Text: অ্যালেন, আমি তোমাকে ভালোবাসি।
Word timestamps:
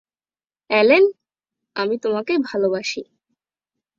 অ্যালেন, 0.69 1.03
আমি 1.75 1.95
তোমাকে 1.97 2.33
ভালোবাসি। 2.43 3.01